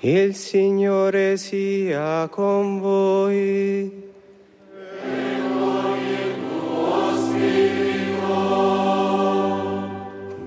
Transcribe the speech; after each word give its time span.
Il 0.00 0.36
Signore 0.36 1.36
sia 1.36 2.28
con 2.28 2.78
voi. 2.78 4.06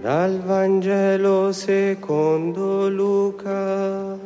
Dal 0.01 0.39
Vangelo 0.39 1.51
secondo 1.51 2.87
Luca. 2.87 4.17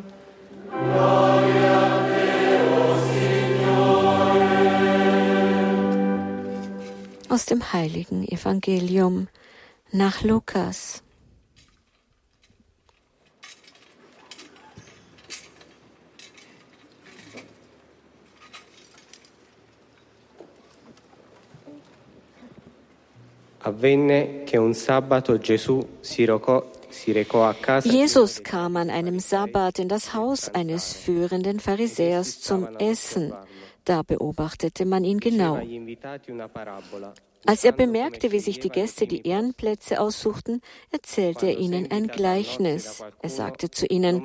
Aus 7.30 7.46
dem 7.46 7.74
heiligen 7.74 8.28
Evangelium 8.28 9.28
nach 9.92 10.22
Lukas. 10.22 11.05
Avvenne 23.66 24.44
che 24.44 24.58
un 24.58 24.76
sabato 24.76 25.40
Gesù 25.40 25.98
si 26.00 26.24
recò. 26.24 26.64
Jesus 27.84 28.42
kam 28.42 28.76
an 28.78 28.90
einem 28.90 29.20
Sabbat 29.20 29.80
in 29.80 29.88
das 29.88 30.14
Haus 30.14 30.50
eines 30.54 30.94
führenden 30.94 31.60
Pharisäers 31.60 32.40
zum 32.40 32.68
Essen. 32.78 33.34
Da 33.84 34.04
beobachtete 34.04 34.86
man 34.86 35.04
ihn 35.04 35.20
genau. 35.20 35.60
Als 37.48 37.64
er 37.64 37.74
bemerkte, 37.74 38.32
wie 38.32 38.40
sich 38.40 38.60
die 38.60 38.70
Gäste 38.70 39.06
die 39.06 39.28
Ehrenplätze 39.28 40.00
aussuchten, 40.00 40.62
erzählte 40.92 41.46
er 41.46 41.58
ihnen 41.60 41.92
ein 41.92 42.08
Gleichnis. 42.08 43.04
Er 43.22 43.30
sagte 43.30 43.70
zu 43.70 43.86
ihnen, 43.86 44.24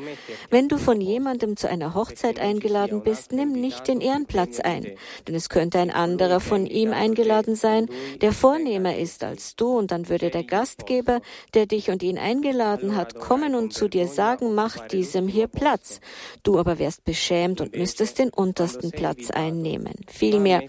wenn 0.49 0.69
du 0.69 0.79
von 0.79 1.03
jemandem 1.03 1.57
zu 1.57 1.69
einer 1.69 1.95
Hochzeit 1.95 2.41
eingeladen 2.41 3.03
bist, 3.03 3.33
nimm 3.33 3.53
nicht 3.53 3.89
den 3.89 4.01
Ehrenplatz 4.01 4.59
ein, 4.61 4.87
denn 5.29 5.35
es 5.35 5.51
könnte 5.51 5.81
ein 5.81 5.91
anderer 5.91 6.41
von 6.41 6.65
ihm 6.65 6.93
eingeladen 6.93 7.57
sein, 7.57 7.89
der 8.23 8.33
vornehmer 8.33 8.97
ist 8.97 9.23
als 9.23 9.55
du, 9.55 9.77
und 9.77 9.91
dann 9.91 10.09
würde 10.09 10.31
der 10.31 10.45
Gastgeber, 10.45 11.21
der 11.53 11.67
dich 11.67 11.91
und 11.91 12.03
ihn 12.03 12.19
eingeladen 12.19 12.97
hat, 12.97 13.19
kommen 13.19 13.55
und 13.55 13.75
zu 13.75 13.89
dir 13.89 14.09
sagen, 14.09 14.55
mach 14.55 14.89
diesem 14.89 15.29
hier 15.29 15.47
Platz. 15.47 16.01
Du 16.43 16.59
aber 16.59 16.79
wärst 16.79 17.05
beschämt 17.05 17.61
und 17.61 17.77
müsstest 17.77 18.19
den 18.19 18.31
untersten 18.31 18.93
Platz 18.93 19.31
einnehmen. 19.31 19.95
Vielmehr, 20.09 20.63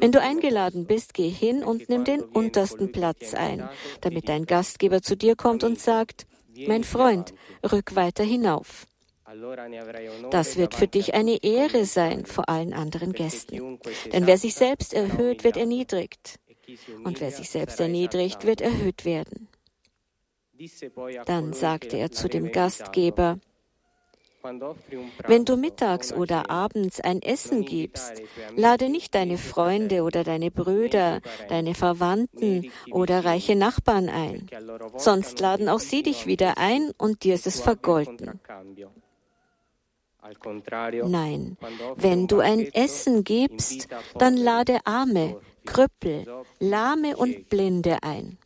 wenn 0.00 0.12
du 0.12 0.20
eingeladen 0.20 0.84
bist, 0.84 1.14
geh 1.14 1.30
hin 1.30 1.64
und 1.64 1.88
nimm 1.88 1.93
den 2.02 2.22
untersten 2.22 2.90
Platz 2.90 3.34
ein, 3.34 3.68
damit 4.00 4.28
dein 4.28 4.46
Gastgeber 4.46 5.02
zu 5.02 5.16
dir 5.16 5.36
kommt 5.36 5.62
und 5.62 5.78
sagt, 5.78 6.26
mein 6.66 6.82
Freund, 6.82 7.32
rück 7.62 7.94
weiter 7.94 8.24
hinauf. 8.24 8.86
Das 10.30 10.56
wird 10.56 10.74
für 10.74 10.88
dich 10.88 11.14
eine 11.14 11.42
Ehre 11.42 11.84
sein 11.84 12.26
vor 12.26 12.48
allen 12.48 12.72
anderen 12.72 13.12
Gästen. 13.12 13.78
Denn 14.12 14.26
wer 14.26 14.38
sich 14.38 14.54
selbst 14.54 14.94
erhöht, 14.94 15.44
wird 15.44 15.56
erniedrigt. 15.56 16.40
Und 17.04 17.20
wer 17.20 17.30
sich 17.30 17.50
selbst 17.50 17.80
erniedrigt, 17.80 18.44
wird 18.44 18.60
erhöht 18.60 19.04
werden. 19.04 19.48
Dann 21.26 21.52
sagte 21.52 21.96
er 21.96 22.10
zu 22.10 22.28
dem 22.28 22.52
Gastgeber, 22.52 23.38
wenn 25.26 25.44
du 25.44 25.56
mittags 25.56 26.12
oder 26.12 26.50
abends 26.50 27.00
ein 27.00 27.22
Essen 27.22 27.64
gibst, 27.64 28.22
lade 28.56 28.88
nicht 28.90 29.14
deine 29.14 29.38
Freunde 29.38 30.02
oder 30.02 30.22
deine 30.22 30.50
Brüder, 30.50 31.20
deine 31.48 31.74
Verwandten 31.74 32.70
oder 32.90 33.24
reiche 33.24 33.56
Nachbarn 33.56 34.08
ein. 34.08 34.46
Sonst 34.96 35.40
laden 35.40 35.68
auch 35.68 35.80
sie 35.80 36.02
dich 36.02 36.26
wieder 36.26 36.58
ein 36.58 36.90
und 36.98 37.24
dir 37.24 37.34
ist 37.34 37.46
es 37.46 37.60
vergolten. 37.60 38.40
Nein, 41.04 41.56
wenn 41.96 42.26
du 42.26 42.40
ein 42.40 42.60
Essen 42.72 43.24
gibst, 43.24 43.88
dann 44.18 44.36
lade 44.36 44.78
Arme, 44.84 45.40
Krüppel, 45.66 46.26
Lahme 46.60 47.16
und 47.16 47.48
Blinde 47.48 48.02
ein. 48.02 48.38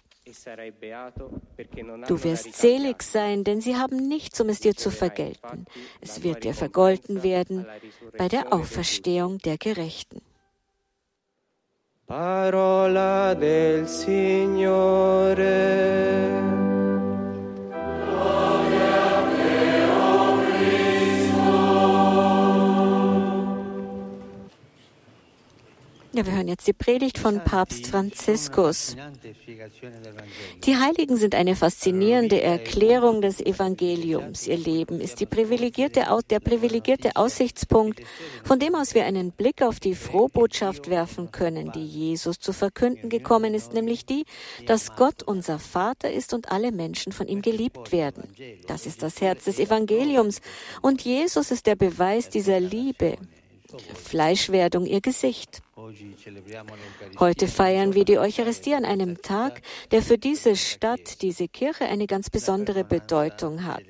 Du 2.07 2.23
wirst 2.25 2.55
selig 2.55 3.03
sein, 3.03 3.45
denn 3.45 3.61
sie 3.61 3.77
haben 3.77 4.09
nichts, 4.09 4.41
um 4.41 4.49
es 4.49 4.61
dir 4.61 4.75
zu 4.75 4.91
vergelten. 4.91 5.67
Es 6.01 6.23
wird 6.23 6.45
dir 6.45 6.55
vergolten 6.55 7.23
werden 7.23 7.67
bei 8.17 8.29
der 8.29 8.53
Auferstehung 8.53 9.39
der 9.39 9.59
Gerechten. 9.59 10.21
Parola 12.07 13.35
del 13.35 13.87
Signore. 13.87 15.39
Ja, 26.19 26.27
wir 26.27 26.35
hören 26.35 26.49
jetzt 26.49 26.67
die 26.67 26.73
Predigt 26.73 27.17
von 27.17 27.45
Papst 27.45 27.87
Franziskus. 27.87 28.97
Die 30.65 30.77
Heiligen 30.77 31.17
sind 31.17 31.37
eine 31.37 31.55
faszinierende 31.55 32.43
Erklärung 32.43 33.23
des 33.23 33.39
Evangeliums. 33.39 34.49
Ihr 34.49 34.57
Leben 34.57 35.01
ist 35.01 35.21
privilegierte, 35.31 36.07
der 36.29 36.41
privilegierte 36.41 37.15
Aussichtspunkt, 37.15 38.01
von 38.43 38.59
dem 38.59 38.75
aus 38.75 38.97
wir 38.97 39.05
einen 39.05 39.31
Blick 39.31 39.63
auf 39.63 39.79
die 39.79 39.95
Frohbotschaft 39.95 40.91
werfen 40.91 41.31
können, 41.31 41.71
die 41.71 41.87
Jesus 41.87 42.41
zu 42.41 42.53
verkünden 42.53 43.11
gekommen 43.11 43.55
ist, 43.55 43.73
nämlich 43.73 44.05
die, 44.05 44.25
dass 44.67 44.97
Gott 44.97 45.23
unser 45.23 45.61
Vater 45.61 46.11
ist 46.11 46.35
und 46.35 46.51
alle 46.51 46.73
Menschen 46.73 47.13
von 47.13 47.29
ihm 47.29 47.43
geliebt 47.43 47.93
werden. 47.93 48.25
Das 48.67 48.87
ist 48.87 49.05
das 49.05 49.21
Herz 49.21 49.45
des 49.45 49.61
Evangeliums 49.61 50.41
und 50.83 51.03
Jesus 51.03 51.53
ist 51.53 51.67
der 51.67 51.77
Beweis 51.77 52.29
dieser 52.29 52.59
Liebe. 52.59 53.19
Fleischwerdung 53.95 54.87
ihr 54.87 55.01
Gesicht. 55.01 55.61
Heute 57.19 57.47
feiern 57.47 57.95
wir 57.95 58.05
die 58.05 58.19
Eucharistie 58.19 58.75
an 58.75 58.85
einem 58.85 59.23
Tag, 59.23 59.63
der 59.91 60.03
für 60.03 60.19
diese 60.19 60.57
Stadt, 60.57 61.23
diese 61.23 61.49
Kirche 61.49 61.85
eine 61.85 62.07
ganz 62.07 62.31
besondere 62.31 62.85
Bedeutung 62.85 63.65
hat. 63.65 63.83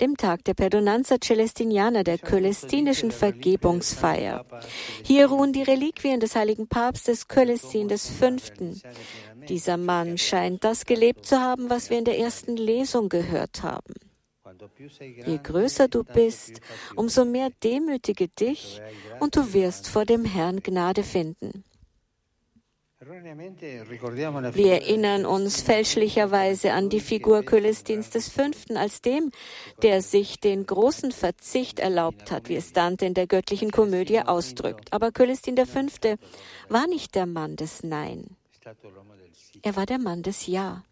Dem 0.00 0.16
Tag 0.16 0.44
der 0.44 0.54
Perdonanza 0.54 1.16
Celestiniana, 1.22 2.02
der 2.02 2.18
Cölestinischen 2.18 3.10
Vergebungsfeier. 3.10 4.44
Hier 5.02 5.26
ruhen 5.26 5.52
die 5.52 5.62
Reliquien 5.62 6.20
des 6.20 6.34
heiligen 6.36 6.68
Papstes 6.68 7.26
Cölestin 7.28 7.88
V. 7.90 8.36
Dieser 9.48 9.76
Mann 9.76 10.18
scheint 10.18 10.64
das 10.64 10.84
gelebt 10.84 11.26
zu 11.26 11.40
haben, 11.40 11.70
was 11.70 11.90
wir 11.90 11.98
in 11.98 12.04
der 12.04 12.18
ersten 12.18 12.56
Lesung 12.56 13.08
gehört 13.08 13.62
haben. 13.62 13.94
Je 15.26 15.38
größer 15.42 15.88
du 15.88 16.04
bist, 16.04 16.60
umso 16.96 17.24
mehr 17.24 17.50
demütige 17.62 18.28
dich 18.28 18.80
und 19.20 19.36
du 19.36 19.52
wirst 19.52 19.88
vor 19.88 20.04
dem 20.04 20.24
Herrn 20.24 20.60
Gnade 20.60 21.02
finden. 21.02 21.64
Wir 23.06 24.72
erinnern 24.72 25.26
uns 25.26 25.60
fälschlicherweise 25.60 26.72
an 26.72 26.88
die 26.88 27.00
Figur 27.00 27.42
Cölestins 27.42 28.08
V. 28.28 28.42
als 28.74 29.02
dem, 29.02 29.30
der 29.82 30.00
sich 30.00 30.40
den 30.40 30.64
großen 30.64 31.12
Verzicht 31.12 31.80
erlaubt 31.80 32.30
hat, 32.30 32.48
wie 32.48 32.56
es 32.56 32.72
Dante 32.72 33.04
in 33.04 33.12
der 33.12 33.26
göttlichen 33.26 33.70
Komödie 33.70 34.20
ausdrückt. 34.20 34.92
Aber 34.92 35.12
Cölestin 35.12 35.56
V. 35.66 35.80
war 36.68 36.86
nicht 36.86 37.14
der 37.14 37.26
Mann 37.26 37.56
des 37.56 37.82
Nein. 37.82 38.36
Er 39.62 39.76
war 39.76 39.84
der 39.84 39.98
Mann 39.98 40.22
des 40.22 40.46
Ja. 40.46 40.82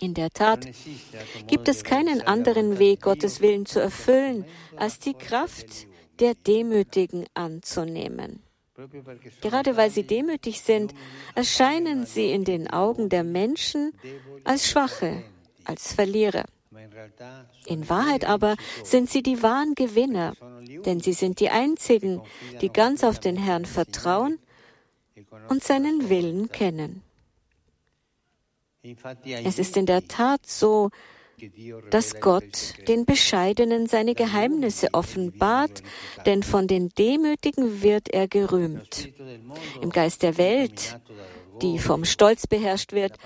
In 0.00 0.14
der 0.14 0.30
Tat 0.30 0.66
gibt 1.46 1.68
es 1.68 1.84
keinen 1.84 2.22
anderen 2.22 2.78
Weg, 2.78 3.02
Gottes 3.02 3.40
Willen 3.40 3.66
zu 3.66 3.80
erfüllen, 3.80 4.44
als 4.76 4.98
die 4.98 5.14
Kraft 5.14 5.86
der 6.18 6.34
Demütigen 6.34 7.26
anzunehmen. 7.34 8.42
Gerade 9.40 9.76
weil 9.76 9.90
sie 9.90 10.04
demütig 10.04 10.62
sind, 10.62 10.94
erscheinen 11.34 12.06
sie 12.06 12.32
in 12.32 12.44
den 12.44 12.70
Augen 12.70 13.08
der 13.08 13.22
Menschen 13.22 13.92
als 14.44 14.68
Schwache, 14.68 15.22
als 15.64 15.92
Verlierer. 15.92 16.44
In 17.66 17.88
Wahrheit 17.88 18.24
aber 18.24 18.56
sind 18.82 19.10
sie 19.10 19.22
die 19.22 19.42
wahren 19.42 19.74
Gewinner, 19.74 20.34
denn 20.86 21.00
sie 21.00 21.12
sind 21.12 21.38
die 21.40 21.50
einzigen, 21.50 22.22
die 22.60 22.70
ganz 22.70 23.04
auf 23.04 23.20
den 23.20 23.36
Herrn 23.36 23.66
vertrauen 23.66 24.38
und 25.48 25.62
seinen 25.62 26.08
Willen 26.08 26.50
kennen. 26.50 27.02
Es 29.44 29.58
ist 29.60 29.76
in 29.76 29.86
der 29.86 30.08
Tat 30.08 30.44
so, 30.46 30.90
dass 31.90 32.20
Gott 32.20 32.74
den 32.88 33.04
Bescheidenen 33.04 33.86
seine 33.86 34.14
Geheimnisse 34.14 34.88
offenbart, 34.92 35.82
denn 36.26 36.42
von 36.42 36.66
den 36.66 36.88
Demütigen 36.88 37.82
wird 37.82 38.08
er 38.08 38.26
gerühmt. 38.26 39.08
Im 39.80 39.90
Geist 39.90 40.22
der 40.22 40.36
Welt, 40.36 41.00
die 41.60 41.78
vom 41.78 42.04
Stolz 42.04 42.46
beherrscht 42.48 42.92
wird, 42.92 43.18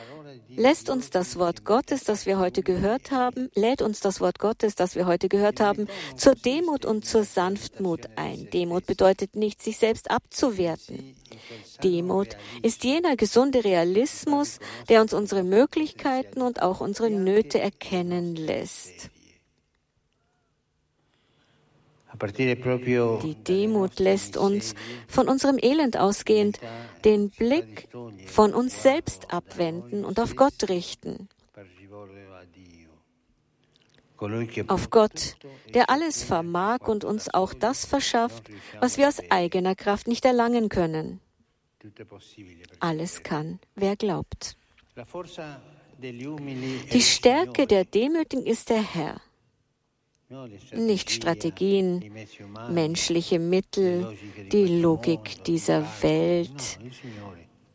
lässt 0.49 0.91
uns 0.91 1.11
das 1.11 1.39
Wort 1.39 1.65
Gottes, 1.65 2.05
das 2.05 2.27
wir 2.27 2.39
heute 2.39 2.63
gehört 2.63 3.11
haben, 3.11 3.51
lädt 3.55 3.83
uns 3.83 4.01
das 4.01 4.21
Wort 4.21 4.39
Gottes, 4.39 4.75
das 4.75 4.95
wir 4.95 5.07
heute 5.07 5.29
gehört 5.29 5.61
haben, 5.61 5.87
zur 6.17 6.35
Demut 6.35 6.85
und 6.85 7.05
zur 7.05 7.25
Sanftmut 7.25 8.09
ein. 8.17 8.49
Demut 8.51 8.87
bedeutet 8.87 9.37
nicht, 9.37 9.63
sich 9.63 9.79
selbst 9.79 10.11
abzuwerten. 10.11 11.17
Demut 11.83 12.37
ist 12.63 12.85
jener 12.85 13.17
gesunde 13.17 13.65
Realismus, 13.65 14.59
der 14.89 15.03
uns 15.03 15.13
unsere 15.13 15.43
Möglichkeiten 15.43 16.43
und 16.43 16.63
auch 16.63 16.81
unsere 16.81 17.11
Nöte 17.11 17.61
erkennen 17.61 18.37
lässt. 18.37 19.11
Die 22.19 23.37
Demut 23.45 23.99
lässt 23.99 24.37
uns 24.37 24.75
von 25.09 25.29
unserem 25.29 25.59
Elend 25.61 25.97
ausgehend 25.97 26.61
den 27.05 27.31
Blick 27.31 27.89
von 28.27 28.55
uns 28.55 28.83
selbst 28.83 29.33
abwenden 29.33 30.05
und 30.05 30.19
auf 30.21 30.37
Gott 30.37 30.69
richten. 30.69 31.29
Auf 34.69 34.91
Gott, 34.91 35.37
der 35.75 35.91
alles 35.91 36.25
vermag 36.25 36.89
und 36.89 37.05
uns 37.05 37.33
auch 37.33 37.53
das 37.53 37.85
verschafft, 37.85 38.45
was 38.81 38.97
wir 38.97 39.09
aus 39.09 39.21
eigener 39.31 39.75
Kraft 39.75 40.09
nicht 40.09 40.25
erlangen 40.25 40.69
können. 40.69 41.21
Alles 42.81 43.23
kann, 43.23 43.61
wer 43.75 43.97
glaubt. 43.97 44.57
Die 45.99 47.03
Stärke 47.03 47.67
der 47.67 47.85
Demütigen 47.85 48.47
ist 48.47 48.71
der 48.71 48.83
Herr 48.83 49.21
nicht 50.75 51.11
Strategien, 51.11 52.13
menschliche 52.71 53.39
Mittel, 53.39 54.17
die 54.51 54.81
Logik 54.81 55.45
dieser 55.45 55.85
Welt, 56.03 56.79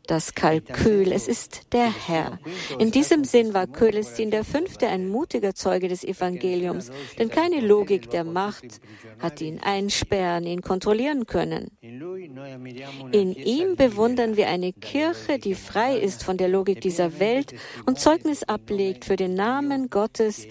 das 0.06 0.34
Kalkül. 0.34 1.12
Es 1.12 1.28
ist 1.28 1.72
der 1.72 1.90
Herr. 1.90 2.38
In 2.78 2.90
diesem 2.90 3.24
Sinn 3.24 3.54
war 3.54 3.66
Kölestin 3.66 4.30
der 4.30 4.44
Fünfte 4.44 4.88
ein 4.88 5.08
mutiger 5.08 5.54
Zeuge 5.54 5.88
des 5.88 6.04
Evangeliums, 6.04 6.90
denn 7.18 7.30
keine 7.30 7.60
Logik 7.60 8.10
der 8.10 8.24
Macht 8.24 8.80
hat 9.18 9.40
ihn 9.40 9.58
einsperren, 9.60 10.44
ihn 10.44 10.60
kontrollieren 10.60 11.24
können. 11.24 11.70
In 11.80 13.32
ihm 13.32 13.76
bewundern 13.76 14.36
wir 14.36 14.48
eine 14.48 14.74
Kirche, 14.74 15.38
die 15.38 15.54
frei 15.54 15.96
ist 15.96 16.22
von 16.22 16.36
der 16.36 16.48
Logik 16.48 16.82
dieser 16.82 17.18
Welt 17.18 17.54
und 17.86 17.98
Zeugnis 17.98 18.42
ablegt 18.42 19.06
für 19.06 19.16
den 19.16 19.32
Namen 19.34 19.88
Gottes, 19.88 20.46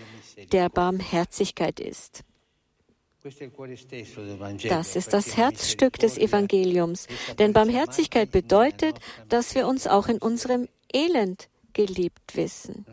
der 0.51 0.69
Barmherzigkeit 0.69 1.79
ist. 1.79 2.23
Das 4.67 4.95
ist 4.95 5.13
das 5.13 5.37
Herzstück 5.37 5.99
des 5.99 6.17
Evangeliums, 6.17 7.07
denn 7.37 7.53
Barmherzigkeit 7.53 8.31
bedeutet, 8.31 8.99
dass 9.29 9.53
wir 9.53 9.67
uns 9.67 9.85
auch 9.85 10.07
in 10.07 10.17
unserem 10.17 10.67
Elend 10.91 11.47
geliebt 11.73 12.35
wissen. 12.35 12.85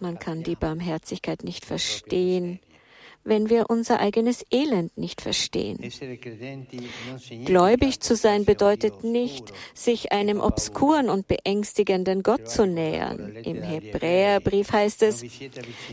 Man 0.00 0.18
kann 0.18 0.42
die 0.42 0.56
Barmherzigkeit 0.56 1.44
nicht 1.44 1.64
verstehen, 1.64 2.60
wenn 3.24 3.48
wir 3.48 3.66
unser 3.68 4.00
eigenes 4.00 4.44
Elend 4.50 4.96
nicht 4.96 5.20
verstehen. 5.20 5.78
Gläubig 7.44 8.00
zu 8.00 8.16
sein 8.16 8.44
bedeutet 8.44 9.02
nicht, 9.02 9.52
sich 9.74 10.12
einem 10.12 10.40
obskuren 10.40 11.08
und 11.08 11.26
beängstigenden 11.26 12.22
Gott 12.22 12.48
zu 12.48 12.66
nähern. 12.66 13.34
Im 13.36 13.62
Hebräerbrief 13.62 14.72
heißt 14.72 15.02
es, 15.02 15.24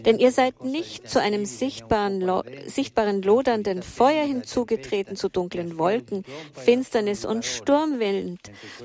denn 0.05 0.19
ihr 0.19 0.31
seid 0.31 0.63
nicht 0.63 1.09
zu 1.09 1.19
einem 1.19 1.45
sichtbaren, 1.45 2.43
sichtbaren 2.67 3.21
lodernden 3.21 3.81
Feuer 3.81 4.25
hinzugetreten, 4.25 5.15
zu 5.15 5.29
dunklen 5.29 5.77
Wolken, 5.77 6.23
Finsternis 6.53 7.25
und 7.25 7.45
Sturmwind, 7.45 8.39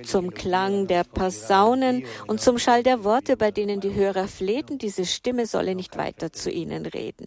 zum 0.05 0.33
Klang 0.33 0.87
der 0.87 1.05
Posaunen 1.05 2.05
und 2.27 2.41
zum 2.41 2.59
Schall 2.59 2.83
der 2.83 3.05
Worte, 3.05 3.37
bei 3.37 3.51
denen 3.51 3.81
die 3.81 3.95
Hörer 3.95 4.29
flehten, 4.29 4.79
diese 4.79 5.05
Stimme 5.05 5.47
solle 5.47 5.75
nicht 5.75 5.97
weiter 5.97 6.33
zu 6.33 6.51
ihnen 6.51 6.87
reden. 6.87 7.27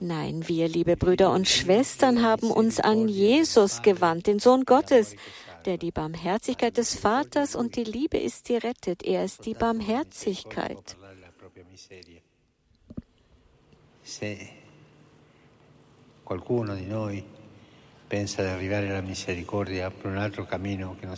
Nein, 0.00 0.48
wir, 0.48 0.68
liebe 0.68 0.96
Brüder 0.96 1.32
und 1.32 1.48
Schwestern, 1.48 2.22
haben 2.22 2.50
uns 2.50 2.78
an 2.78 3.08
Jesus 3.08 3.82
gewandt, 3.82 4.26
den 4.28 4.38
Sohn 4.38 4.64
Gottes, 4.64 5.16
der 5.64 5.76
die 5.76 5.90
Barmherzigkeit 5.90 6.76
des 6.76 6.96
Vaters 6.96 7.56
und 7.56 7.76
die 7.76 7.84
Liebe 7.84 8.16
ist, 8.16 8.48
die 8.48 8.56
rettet. 8.56 9.02
Er 9.02 9.24
ist 9.24 9.44
die 9.44 9.54
Barmherzigkeit. 9.54 10.96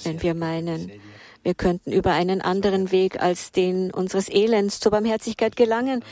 Wenn 0.04 0.22
wir 0.22 0.34
meinen, 0.34 1.00
wir 1.42 1.54
könnten 1.54 1.92
über 1.92 2.12
einen 2.12 2.40
anderen 2.40 2.90
Weg 2.90 3.20
als 3.20 3.52
den 3.52 3.90
unseres 3.92 4.28
Elends 4.28 4.80
zur 4.80 4.92
Barmherzigkeit 4.92 5.56
gelangen, 5.56 6.04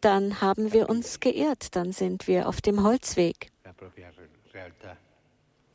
dann 0.00 0.40
haben 0.40 0.72
wir 0.72 0.88
uns 0.88 1.20
geirrt, 1.20 1.74
dann 1.74 1.92
sind 1.92 2.28
wir 2.28 2.48
auf 2.48 2.60
dem 2.60 2.82
Holzweg. 2.82 3.50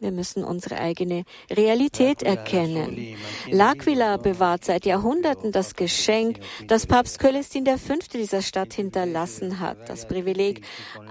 Wir 0.04 0.12
müssen 0.12 0.44
unsere 0.44 0.80
eigene 0.80 1.24
Realität 1.50 2.24
erkennen. 2.24 3.16
L'Aquila 3.50 4.18
bewahrt 4.18 4.66
seit 4.66 4.86
Jahrhunderten 4.86 5.54
das 5.54 5.76
Geschenk, 5.76 6.40
das 6.68 6.86
Papst 6.86 7.20
Kölestin 7.20 7.66
V. 7.66 7.94
dieser 8.14 8.42
Stadt 8.42 8.74
hinterlassen 8.74 9.62
hat. 9.62 9.88
Das 9.88 10.06
Privileg, 10.06 10.62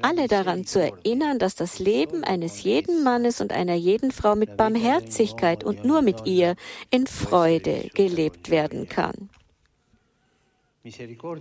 alle 0.02 0.28
daran 0.28 0.66
zu 0.66 0.82
erinnern, 0.82 1.38
dass 1.38 1.54
das 1.54 1.78
Leben 1.78 2.22
eines 2.22 2.64
jeden 2.64 3.02
Mannes 3.02 3.40
und 3.40 3.50
einer 3.50 3.76
jeden 3.76 4.12
Frau 4.12 4.36
mit 4.36 4.58
Barmherzigkeit 4.58 5.64
und 5.64 5.86
nur 5.86 6.02
mit 6.02 6.26
ihr 6.26 6.54
in 6.90 7.06
Freude 7.06 7.88
gelebt 7.94 8.50
werden 8.50 8.90
kann. 8.90 9.30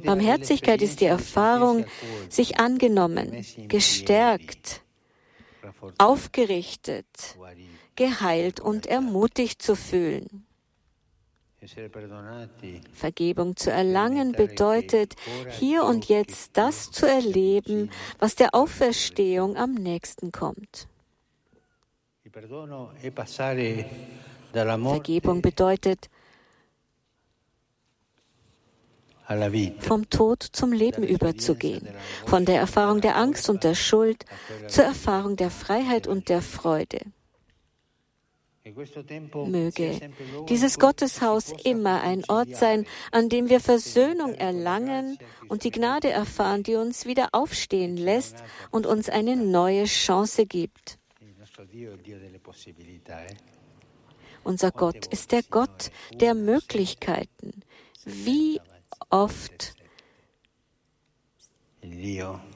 Barmherzigkeit 0.06 0.82
ist 0.82 1.02
die 1.02 1.06
Erfahrung, 1.06 1.86
sich 2.30 2.60
angenommen, 2.60 3.46
gestärkt, 3.68 4.84
aufgerichtet, 5.98 7.38
geheilt 7.96 8.60
und 8.60 8.86
ermutigt 8.86 9.62
zu 9.62 9.76
fühlen. 9.76 10.46
Vergebung 12.94 13.56
zu 13.56 13.72
erlangen 13.72 14.32
bedeutet, 14.32 15.16
hier 15.60 15.84
und 15.84 16.06
jetzt 16.06 16.58
das 16.58 16.90
zu 16.90 17.08
erleben, 17.08 17.92
was 18.18 18.36
der 18.36 18.56
Auferstehung 18.56 19.58
am 19.58 19.76
nächsten 19.76 20.32
kommt. 20.32 20.88
Vergebung 24.64 25.42
bedeutet, 25.42 26.10
vom 29.80 30.10
Tod 30.10 30.44
zum 30.44 30.72
Leben 30.72 31.04
überzugehen, 31.04 31.88
von 32.26 32.46
der 32.46 32.60
Erfahrung 32.60 33.02
der 33.02 33.18
Angst 33.18 33.50
und 33.50 33.64
der 33.64 33.76
Schuld 33.76 34.26
zur 34.68 34.84
Erfahrung 34.86 35.36
der 35.36 35.52
Freiheit 35.52 36.08
und 36.08 36.30
der 36.30 36.42
Freude. 36.42 37.00
Möge 39.48 40.12
dieses 40.48 40.78
Gotteshaus 40.78 41.52
immer 41.64 42.02
ein 42.02 42.24
Ort 42.28 42.56
sein, 42.56 42.86
an 43.12 43.28
dem 43.28 43.50
wir 43.50 43.60
Versöhnung 43.60 44.36
erlangen 44.36 45.18
und 45.48 45.64
die 45.64 45.72
Gnade 45.72 46.12
erfahren, 46.12 46.62
die 46.62 46.76
uns 46.76 47.08
wieder 47.08 47.30
aufstehen 47.32 47.98
lässt 47.98 48.36
und 48.70 48.86
uns 48.86 49.10
eine 49.10 49.36
neue 49.36 49.86
Chance 49.86 50.46
gibt. 50.46 51.00
Unser 54.44 54.72
Gott 54.72 55.08
ist 55.08 55.32
der 55.32 55.44
Gott 55.44 55.92
der 56.14 56.36
Möglichkeiten. 56.36 57.62
Wie 58.06 58.60
oft 59.12 59.76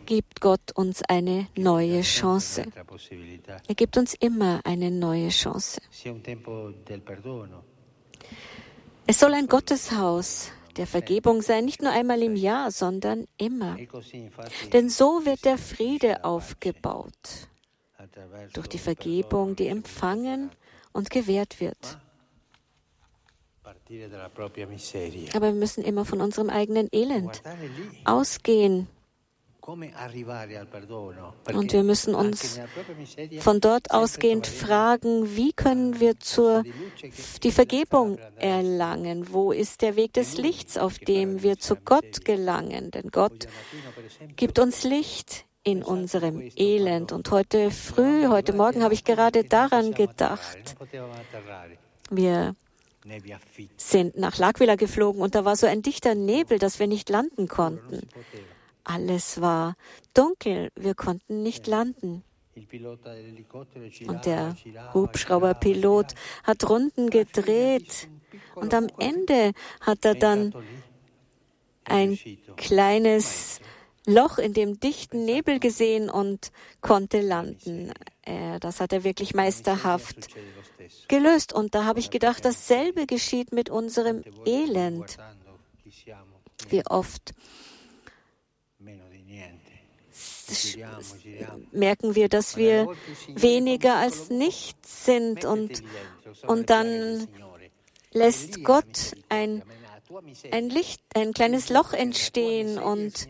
gibt 0.05 0.41
Gott 0.41 0.71
uns 0.75 1.01
eine 1.07 1.47
neue 1.55 2.01
Chance. 2.01 2.65
Er 3.67 3.75
gibt 3.75 3.97
uns 3.97 4.13
immer 4.13 4.61
eine 4.63 4.91
neue 4.91 5.29
Chance. 5.29 5.81
Es 9.07 9.19
soll 9.19 9.33
ein 9.33 9.47
Gotteshaus 9.47 10.51
der 10.77 10.87
Vergebung 10.87 11.41
sein, 11.41 11.65
nicht 11.65 11.81
nur 11.81 11.91
einmal 11.91 12.21
im 12.21 12.35
Jahr, 12.35 12.71
sondern 12.71 13.27
immer. 13.37 13.77
Denn 14.73 14.89
so 14.89 15.25
wird 15.25 15.45
der 15.45 15.57
Friede 15.57 16.23
aufgebaut 16.23 17.47
durch 18.53 18.67
die 18.67 18.77
Vergebung, 18.77 19.55
die 19.55 19.67
empfangen 19.67 20.51
und 20.91 21.09
gewährt 21.09 21.59
wird. 21.59 21.97
Aber 25.33 25.47
wir 25.47 25.53
müssen 25.53 25.83
immer 25.83 26.05
von 26.05 26.21
unserem 26.21 26.49
eigenen 26.49 26.89
Elend 26.91 27.41
ausgehen. 28.03 28.87
Und 29.67 31.73
wir 31.73 31.83
müssen 31.83 32.13
uns 32.13 32.59
von 33.39 33.61
dort 33.61 33.91
ausgehend 33.91 34.45
fragen, 34.45 35.35
wie 35.35 35.53
können 35.53 35.99
wir 35.99 36.19
zur, 36.19 36.63
die 37.41 37.51
Vergebung 37.51 38.19
erlangen? 38.35 39.33
Wo 39.33 39.51
ist 39.51 39.81
der 39.81 39.95
Weg 39.95 40.13
des 40.13 40.37
Lichts, 40.37 40.77
auf 40.77 40.99
dem 40.99 41.41
wir 41.41 41.57
zu 41.57 41.75
Gott 41.75 42.25
gelangen? 42.25 42.91
Denn 42.91 43.09
Gott 43.09 43.47
gibt 44.35 44.59
uns 44.59 44.83
Licht 44.83 45.45
in 45.63 45.81
unserem 45.81 46.47
Elend. 46.55 47.11
Und 47.11 47.31
heute 47.31 47.71
früh, 47.71 48.27
heute 48.27 48.53
Morgen 48.53 48.83
habe 48.83 48.93
ich 48.93 49.03
gerade 49.03 49.43
daran 49.43 49.93
gedacht. 49.93 50.75
Wir 52.11 52.55
sind 53.77 54.17
nach 54.17 54.37
L'Aquila 54.37 54.75
geflogen 54.75 55.21
und 55.21 55.35
da 55.35 55.45
war 55.45 55.55
so 55.55 55.67
ein 55.67 55.81
dichter 55.81 56.15
Nebel, 56.15 56.59
dass 56.59 56.79
wir 56.79 56.87
nicht 56.87 57.09
landen 57.09 57.47
konnten. 57.47 58.07
Alles 58.83 59.41
war 59.41 59.75
dunkel, 60.13 60.69
wir 60.75 60.95
konnten 60.95 61.43
nicht 61.43 61.67
landen. 61.67 62.23
Und 64.07 64.25
der 64.25 64.55
Hubschrauberpilot 64.93 66.13
hat 66.43 66.69
Runden 66.69 67.09
gedreht. 67.09 68.07
und 68.55 68.73
am 68.73 68.87
Ende 68.99 69.51
hat 69.81 70.05
er 70.05 70.15
dann 70.15 70.53
ein 71.83 72.17
kleines 72.55 73.59
Loch 74.05 74.37
in 74.37 74.53
dem 74.53 74.79
dichten 74.79 75.25
Nebel 75.25 75.59
gesehen 75.59 76.09
und 76.09 76.51
konnte 76.81 77.21
landen. 77.21 77.91
Äh, 78.21 78.59
das 78.59 78.79
hat 78.79 78.93
er 78.93 79.03
wirklich 79.03 79.33
meisterhaft 79.33 80.27
gelöst. 81.07 81.53
Und 81.53 81.75
da 81.75 81.85
habe 81.85 81.99
ich 81.99 82.11
gedacht, 82.11 82.45
dasselbe 82.45 83.07
geschieht 83.07 83.51
mit 83.51 83.69
unserem 83.69 84.23
Elend. 84.45 85.17
Wie 86.69 86.85
oft 86.85 87.33
merken 91.71 92.15
wir, 92.15 92.29
dass 92.29 92.55
wir 92.55 92.87
weniger 93.27 93.95
als 93.95 94.29
nichts 94.29 95.05
sind 95.05 95.45
und, 95.45 95.83
und 96.45 96.69
dann 96.69 97.27
lässt 98.11 98.63
Gott 98.63 99.15
ein, 99.29 99.63
ein 100.51 100.69
Licht, 100.69 101.01
ein 101.15 101.33
kleines 101.33 101.69
Loch 101.69 101.93
entstehen 101.93 102.77
und 102.77 103.27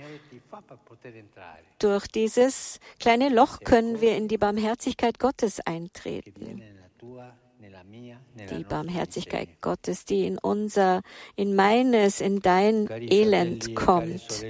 durch 1.79 2.07
dieses 2.07 2.79
kleine 2.99 3.29
Loch 3.29 3.59
können 3.61 4.01
wir 4.01 4.15
in 4.15 4.27
die 4.27 4.37
Barmherzigkeit 4.37 5.19
Gottes 5.19 5.59
eintreten. 5.65 6.61
Die 8.49 8.63
Barmherzigkeit 8.63 9.61
Gottes, 9.61 10.05
die 10.05 10.27
in 10.27 10.37
unser, 10.37 11.01
in 11.35 11.55
meines, 11.55 12.21
in 12.21 12.41
dein 12.41 12.89
Elend 12.89 13.75
kommt. 13.75 14.45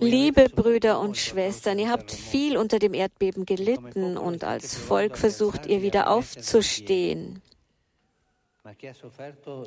Liebe 0.00 0.48
Brüder 0.48 1.00
und 1.00 1.16
Schwestern, 1.16 1.80
ihr 1.80 1.90
habt 1.90 2.12
viel 2.12 2.56
unter 2.56 2.78
dem 2.78 2.94
Erdbeben 2.94 3.44
gelitten 3.44 4.16
und 4.16 4.44
als 4.44 4.76
Volk 4.76 5.18
versucht 5.18 5.66
ihr 5.66 5.82
wieder 5.82 6.10
aufzustehen. 6.10 7.42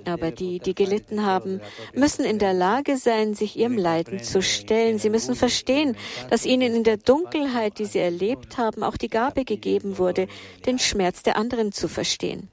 Aber 0.06 0.32
die, 0.32 0.60
die 0.60 0.76
gelitten 0.76 1.26
haben, 1.26 1.62
müssen 1.94 2.26
in 2.26 2.40
der 2.40 2.54
Lage 2.54 2.98
sein, 2.98 3.34
sich 3.34 3.58
ihrem 3.58 3.78
Leiden 3.78 4.22
zu 4.24 4.42
stellen. 4.42 5.00
Sie 5.00 5.10
müssen 5.10 5.36
verstehen, 5.36 5.96
dass 6.30 6.46
ihnen 6.46 6.76
in 6.76 6.84
der 6.84 6.98
Dunkelheit, 6.98 7.80
die 7.80 7.86
sie 7.86 8.00
erlebt 8.00 8.58
haben, 8.58 8.84
auch 8.84 8.98
die 8.98 9.10
Gabe 9.10 9.46
gegeben 9.46 9.98
wurde, 9.98 10.28
den 10.66 10.80
Schmerz 10.80 11.24
der 11.24 11.38
anderen 11.38 11.72
zu 11.72 11.88
verstehen. 11.88 12.50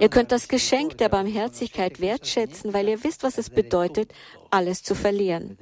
Ihr 0.00 0.08
könnt 0.08 0.32
das 0.32 0.48
Geschenk 0.48 0.98
der 0.98 1.08
Barmherzigkeit 1.08 2.00
wertschätzen, 2.00 2.72
weil 2.72 2.88
ihr 2.88 3.04
wisst, 3.04 3.22
was 3.22 3.38
es 3.38 3.50
bedeutet, 3.50 4.12
alles 4.52 4.82
zu 4.82 4.94
verlieren. 4.94 5.56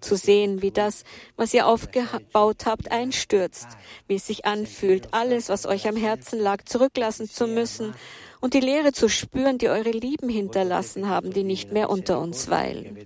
Zu 0.00 0.16
sehen, 0.16 0.62
wie 0.62 0.70
das, 0.70 1.04
was 1.36 1.54
ihr 1.54 1.66
aufgebaut 1.66 2.66
habt, 2.66 2.90
einstürzt, 2.90 3.68
wie 4.08 4.16
es 4.16 4.26
sich 4.26 4.44
anfühlt, 4.44 5.08
alles, 5.12 5.48
was 5.48 5.66
euch 5.66 5.88
am 5.88 5.96
Herzen 5.96 6.38
lag, 6.38 6.64
zurücklassen 6.64 7.28
zu 7.28 7.46
müssen 7.46 7.94
und 8.40 8.54
die 8.54 8.60
Leere 8.60 8.92
zu 8.92 9.08
spüren, 9.08 9.58
die 9.58 9.68
eure 9.68 9.90
Lieben 9.90 10.28
hinterlassen 10.28 11.08
haben, 11.08 11.32
die 11.32 11.44
nicht 11.44 11.72
mehr 11.72 11.88
unter 11.88 12.20
uns 12.20 12.48
weilen. 12.50 12.98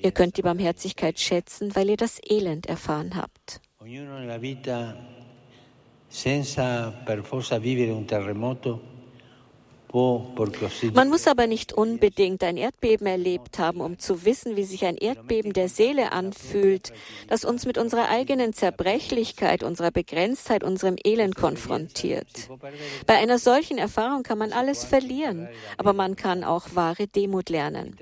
Ihr 0.00 0.12
könnt 0.12 0.36
die 0.36 0.42
Barmherzigkeit 0.42 1.18
schätzen, 1.18 1.74
weil 1.74 1.90
ihr 1.90 1.96
das 1.96 2.18
Elend 2.24 2.66
erfahren 2.66 3.16
habt. 3.16 3.60
senza 6.08 6.90
per 7.04 7.22
forza 7.22 7.58
vivere 7.58 7.92
un 7.92 8.06
terremoto 8.06 8.97
man 9.92 11.08
muss 11.08 11.26
aber 11.26 11.46
nicht 11.46 11.72
unbedingt 11.72 12.44
ein 12.44 12.56
Erdbeben 12.56 13.06
erlebt 13.06 13.58
haben, 13.58 13.80
um 13.80 13.98
zu 13.98 14.24
wissen, 14.24 14.56
wie 14.56 14.64
sich 14.64 14.84
ein 14.84 14.96
Erdbeben 14.96 15.52
der 15.52 15.68
Seele 15.68 16.12
anfühlt, 16.12 16.92
das 17.28 17.44
uns 17.44 17.64
mit 17.64 17.78
unserer 17.78 18.08
eigenen 18.08 18.52
Zerbrechlichkeit, 18.52 19.62
unserer 19.62 19.90
Begrenztheit, 19.90 20.62
unserem 20.62 20.96
Elend 21.02 21.36
konfrontiert. 21.36 22.50
Bei 23.06 23.14
einer 23.14 23.38
solchen 23.38 23.78
Erfahrung 23.78 24.22
kann 24.22 24.38
man 24.38 24.52
alles 24.52 24.84
verlieren, 24.84 25.48
aber 25.78 25.92
man 25.94 26.16
kann 26.16 26.44
auch 26.44 26.74
wahre 26.74 27.06
Demut 27.06 27.48
lernen. 27.48 27.96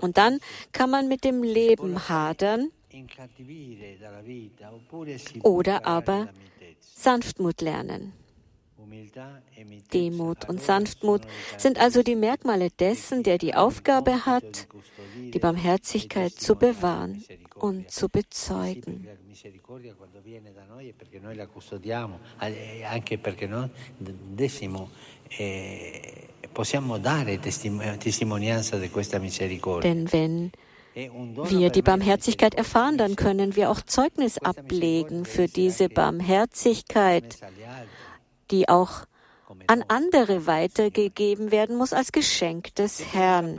Und 0.00 0.16
dann 0.16 0.40
kann 0.72 0.90
man 0.90 1.08
mit 1.08 1.24
dem 1.24 1.42
Leben 1.42 2.08
hadern 2.08 2.70
oder 5.42 5.86
aber 5.86 6.28
Sanftmut 6.80 7.60
lernen. 7.60 8.12
Demut 9.92 10.48
und 10.48 10.62
Sanftmut 10.62 11.22
sind 11.56 11.78
also 11.78 12.02
die 12.02 12.16
Merkmale 12.16 12.70
dessen, 12.70 13.22
der 13.22 13.38
die 13.38 13.54
Aufgabe 13.54 14.26
hat, 14.26 14.68
die 15.16 15.38
Barmherzigkeit 15.38 16.32
zu 16.32 16.56
bewahren 16.56 17.24
und 17.54 17.90
zu 17.90 18.08
bezeugen. 18.08 19.08
Denn 29.82 30.12
wenn 30.12 30.52
wir 30.96 31.70
die 31.70 31.82
Barmherzigkeit 31.82 32.54
erfahren, 32.54 32.96
dann 32.96 33.16
können 33.16 33.56
wir 33.56 33.70
auch 33.70 33.82
Zeugnis 33.82 34.38
ablegen 34.38 35.24
für 35.26 35.46
diese 35.46 35.88
Barmherzigkeit 35.90 37.38
die 38.50 38.68
auch 38.68 39.06
an 39.68 39.84
andere 39.88 40.46
weitergegeben 40.46 41.50
werden 41.50 41.76
muss 41.76 41.92
als 41.92 42.12
Geschenk 42.12 42.74
des 42.74 43.12
Herrn. 43.12 43.58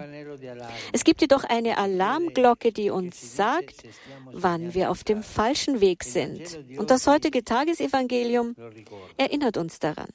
Es 0.91 1.03
gibt 1.03 1.21
jedoch 1.21 1.43
eine 1.43 1.77
Alarmglocke, 1.77 2.71
die 2.71 2.89
uns 2.89 3.35
sagt, 3.35 3.83
wann 4.31 4.73
wir 4.73 4.91
auf 4.91 5.03
dem 5.03 5.23
falschen 5.23 5.79
Weg 5.79 6.03
sind. 6.03 6.59
Und 6.77 6.91
das 6.91 7.07
heutige 7.07 7.43
Tagesevangelium 7.43 8.55
erinnert 9.17 9.57
uns 9.57 9.79
daran. 9.79 10.09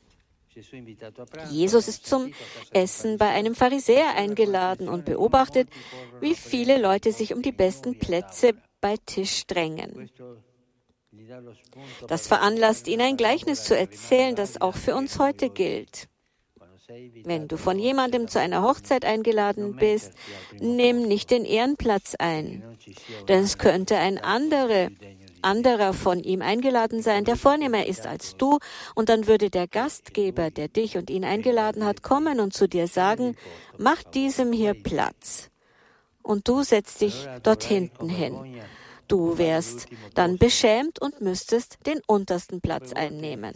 Jesus 1.51 1.89
ist 1.89 2.07
zum 2.07 2.31
Essen 2.73 3.17
bei 3.17 3.29
einem 3.29 3.55
Pharisäer 3.55 4.15
eingeladen 4.15 4.89
und 4.89 5.07
beobachtet, 5.07 5.69
wie 6.21 6.35
viele 6.35 6.79
Leute 6.79 7.13
sich 7.13 7.33
um 7.33 7.41
die 7.41 7.53
besten 7.53 7.99
Plätze 7.99 8.53
bei 8.83 8.97
Tisch 9.07 9.47
drängen. 9.47 10.11
Das 12.09 12.27
veranlasst 12.27 12.89
ihn, 12.89 13.01
ein 13.01 13.17
Gleichnis 13.17 13.65
zu 13.65 13.77
erzählen, 13.77 14.35
das 14.35 14.61
auch 14.61 14.75
für 14.75 14.95
uns 14.95 15.19
heute 15.19 15.51
gilt. 15.51 16.09
Wenn 17.25 17.49
du 17.49 17.57
von 17.57 17.79
jemandem 17.79 18.29
zu 18.29 18.39
einer 18.39 18.63
Hochzeit 18.63 19.05
eingeladen 19.05 19.77
bist, 19.77 20.13
nimm 20.59 21.03
nicht 21.03 21.31
den 21.31 21.45
Ehrenplatz 21.45 22.15
ein, 22.19 22.63
denn 23.29 23.45
es 23.45 23.57
könnte 23.57 23.97
ein 23.97 24.19
andere, 24.19 24.91
anderer 25.43 25.93
von 25.93 26.23
ihm 26.23 26.43
eingeladen 26.43 27.03
sein, 27.03 27.25
der 27.25 27.37
vornehmer 27.37 27.87
ist 27.87 28.07
als 28.07 28.37
du, 28.37 28.59
und 28.95 29.09
dann 29.09 29.27
würde 29.27 29.49
der 29.49 29.69
Gastgeber, 29.69 30.51
der 30.51 30.69
dich 30.69 30.97
und 30.97 31.09
ihn 31.09 31.25
eingeladen 31.25 31.85
hat, 31.85 32.03
kommen 32.03 32.41
und 32.41 32.53
zu 32.53 32.69
dir 32.69 32.89
sagen, 32.89 33.37
mach 33.79 34.03
diesem 34.03 34.53
hier 34.53 34.75
Platz. 34.75 35.51
Und 36.23 36.47
du 36.49 36.63
setzt 36.63 37.01
dich 37.01 37.29
dort 37.43 37.65
hinten 37.65 38.09
hin. 38.09 38.63
Du 39.13 39.37
wärst 39.37 39.89
dann 40.15 40.39
beschämt 40.39 40.99
und 40.99 41.21
müsstest 41.21 41.77
den 41.85 42.01
untersten 42.07 42.63
Platz 42.63 42.95
einnehmen. 42.95 43.53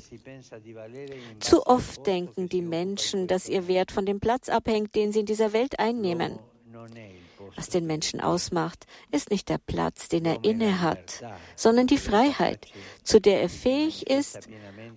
Zu 1.40 1.66
oft 1.66 2.06
denken 2.06 2.50
die 2.50 2.60
Menschen, 2.60 3.26
dass 3.26 3.48
ihr 3.48 3.66
Wert 3.66 3.90
von 3.90 4.04
dem 4.04 4.20
Platz 4.20 4.50
abhängt, 4.50 4.94
den 4.94 5.12
sie 5.12 5.20
in 5.20 5.24
dieser 5.24 5.54
Welt 5.54 5.78
einnehmen. 5.78 6.38
Was 7.54 7.68
den 7.68 7.86
Menschen 7.86 8.20
ausmacht, 8.20 8.86
ist 9.10 9.30
nicht 9.30 9.48
der 9.48 9.58
Platz, 9.58 10.08
den 10.08 10.24
er 10.24 10.44
inne 10.44 10.80
hat, 10.80 11.22
sondern 11.54 11.86
die 11.86 11.98
Freiheit, 11.98 12.66
zu 13.02 13.20
der 13.20 13.42
er 13.42 13.48
fähig 13.48 14.08
ist 14.08 14.48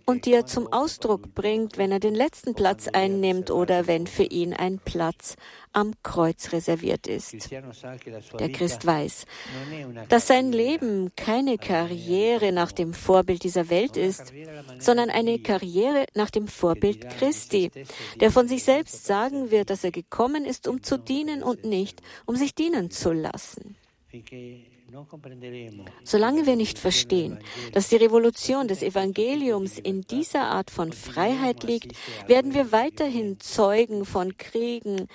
und 0.06 0.26
die 0.26 0.34
er 0.34 0.46
zum 0.46 0.72
Ausdruck 0.72 1.34
bringt, 1.36 1.78
wenn 1.78 1.92
er 1.92 2.00
den 2.00 2.16
letzten 2.16 2.54
Platz 2.54 2.88
einnimmt 2.88 3.52
oder 3.52 3.88
wenn 3.88 4.08
für 4.08 4.24
ihn 4.24 4.54
ein 4.54 4.80
Platz 4.80 5.36
am 5.72 5.94
Kreuz 6.04 6.52
reserviert 6.52 7.08
ist. 7.08 7.52
Der 7.52 8.52
Christ 8.52 8.86
weiß, 8.86 9.26
dass 10.08 10.28
sein 10.28 10.52
Leben 10.52 11.12
keine 11.16 11.58
Karriere 11.58 12.52
nach 12.52 12.72
dem 12.72 12.94
Vorbild 12.94 13.44
dieser 13.44 13.70
Welt 13.70 13.96
ist, 13.96 14.34
sondern 14.80 15.10
eine 15.10 15.40
Karriere 15.40 16.06
nach 16.16 16.32
dem 16.32 16.48
Vorbild 16.48 17.10
Christi, 17.18 17.72
der 18.20 18.32
von 18.32 18.48
sich 18.48 18.64
selbst 18.64 19.06
sagen 19.06 19.52
wird, 19.52 19.70
dass 19.70 19.84
er 19.84 19.92
gekommen 19.92 20.46
ist, 20.46 20.68
um 20.68 20.82
zu 20.82 20.98
dienen 20.98 21.44
und 21.44 21.66
nicht, 21.66 22.02
um 22.30 22.36
sich 22.36 22.54
dienen 22.54 22.92
zu 22.92 23.12
lassen. 23.12 23.76
Solange 26.04 26.46
wir 26.46 26.56
nicht 26.56 26.80
verstehen, 26.80 27.40
dass 27.74 27.90
die 27.90 27.96
Revolution 27.96 28.68
des 28.68 28.82
Evangeliums 28.82 29.78
in 29.78 30.02
dieser 30.02 30.46
Art 30.46 30.72
von 30.72 30.94
Freiheit 30.94 31.64
liegt, 31.64 31.94
werden 32.28 32.54
wir 32.54 32.72
weiterhin 32.72 33.40
Zeugen 33.40 34.06
von 34.06 34.38
Kriegen, 34.38 35.08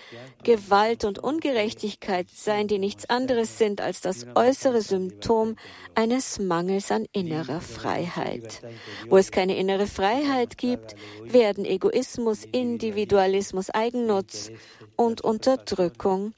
Gewalt 0.42 1.04
und 1.04 1.18
Ungerechtigkeit 1.18 2.28
sein, 2.30 2.68
die 2.68 2.78
nichts 2.78 3.08
anderes 3.10 3.58
sind 3.58 3.80
als 3.80 4.00
das 4.00 4.26
äußere 4.34 4.80
Symptom 4.80 5.56
eines 5.94 6.38
Mangels 6.38 6.90
an 6.90 7.06
innerer 7.12 7.60
Freiheit. 7.60 8.62
Wo 9.08 9.16
es 9.16 9.30
keine 9.30 9.56
innere 9.56 9.86
Freiheit 9.86 10.58
gibt, 10.58 10.94
werden 11.22 11.64
Egoismus, 11.64 12.44
Individualismus, 12.44 13.70
Eigennutz 13.70 14.50
und 14.96 15.20
Unterdrückung 15.22 16.34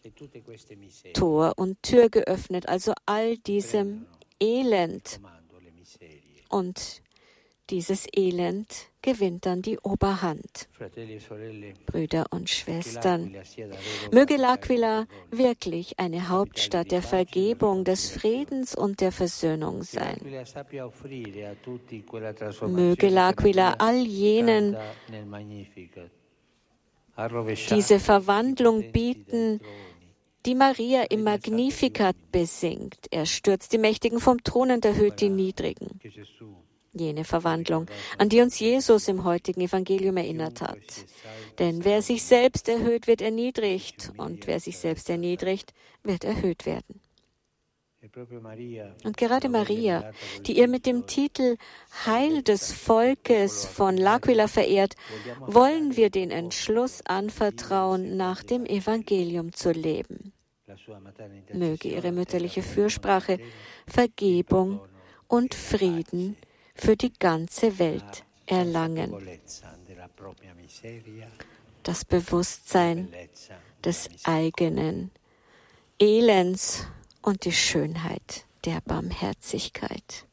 Tor 1.13 1.55
und 1.57 1.83
Tür 1.83 2.09
geöffnet, 2.09 2.69
also 2.69 2.93
all 3.27 3.37
diesem 3.39 4.07
Elend 4.41 5.21
und 6.49 7.03
dieses 7.71 8.07
Elend 8.15 8.69
gewinnt 9.03 9.47
dann 9.47 9.63
die 9.63 9.79
Oberhand. 9.81 10.69
Brüder 11.87 12.27
und 12.31 12.49
Schwestern, 12.49 13.35
möge 14.13 14.37
L'Aquila 14.37 15.07
wirklich 15.33 15.99
eine 15.99 16.29
Hauptstadt 16.29 16.93
der 16.93 17.03
Vergebung, 17.03 17.83
des 17.85 18.09
Friedens 18.11 18.77
und 18.77 19.01
der 19.01 19.11
Versöhnung 19.11 19.83
sein. 19.83 20.19
Möge 22.69 23.09
L'Aquila 23.09 23.75
all 23.79 24.07
jenen 24.07 24.77
diese 27.71 27.99
Verwandlung 27.99 28.93
bieten, 28.93 29.61
die 30.47 30.55
Maria 30.55 31.03
im 31.03 31.25
Magnificat 31.25 32.17
besingt. 32.31 33.09
Er 33.11 33.27
stürzt 33.27 33.73
die 33.73 33.79
Mächtigen 33.79 34.21
vom 34.21 34.43
Thron 34.45 34.71
und 34.71 34.85
erhöht 34.85 35.21
die 35.21 35.29
Niedrigen. 35.29 36.01
Jene 36.93 37.25
Verwandlung, 37.25 37.87
an 38.17 38.29
die 38.29 38.41
uns 38.41 38.59
Jesus 38.59 39.09
im 39.09 39.25
heutigen 39.25 39.61
Evangelium 39.61 40.17
erinnert 40.17 40.63
hat. 40.63 40.79
Denn 41.59 41.85
wer 41.85 42.01
sich 42.01 42.23
selbst 42.23 42.69
erhöht, 42.69 43.07
wird 43.07 43.21
erniedrigt, 43.21 44.13
und 44.17 44.47
wer 44.47 44.61
sich 44.61 44.79
selbst 44.79 45.11
erniedrigt, 45.11 45.75
wird 46.05 46.25
erhöht 46.25 46.65
werden. 46.65 47.01
Und 49.05 49.17
gerade 49.17 49.49
Maria, 49.49 50.13
die 50.47 50.59
ihr 50.59 50.69
mit 50.69 50.87
dem 50.87 51.07
Titel 51.07 51.57
Heil 52.07 52.43
des 52.43 52.73
Volkes 52.73 53.67
von 53.67 53.99
L'Aquila 53.99 54.47
verehrt, 54.47 54.95
wollen 55.41 55.97
wir 55.97 56.09
den 56.11 56.31
Entschluss 56.31 57.03
anvertrauen, 57.05 58.17
nach 58.17 58.45
dem 58.45 58.65
Evangelium 58.65 59.53
zu 59.53 59.73
leben. 59.73 60.33
Möge 61.53 61.89
ihre 61.89 62.13
mütterliche 62.13 62.63
Fürsprache 62.63 63.39
Vergebung 63.87 64.81
und 65.29 65.55
Frieden 65.55 66.37
für 66.75 66.97
die 66.97 67.13
ganze 67.13 67.79
Welt 67.79 68.25
erlangen. 68.47 69.15
Das 71.83 72.05
Bewusstsein 72.05 73.13
des 73.85 74.09
eigenen 74.25 75.11
Elends 75.99 76.87
und 77.23 77.45
die 77.45 77.53
Schönheit 77.53 78.45
der 78.65 78.81
Barmherzigkeit. 78.85 80.27